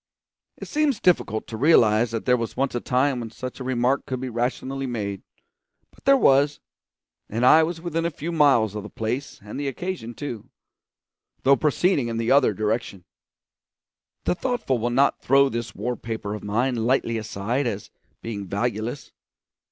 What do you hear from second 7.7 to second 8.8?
within a few miles